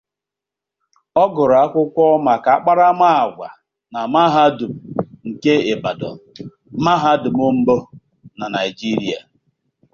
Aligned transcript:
Ọ 1.21 1.23
gụrụ 1.33 1.55
akwụkwọ 1.65 2.03
maka 2.25 2.49
akparamaagwa 2.57 3.47
na 3.91 3.99
Mahadum 4.13 4.73
nke 5.27 5.53
Ibadan, 5.73 6.17
mahadum 6.83 7.37
mbụ 7.59 7.75
na 8.37 8.45
Naịjirịa. 8.53 9.19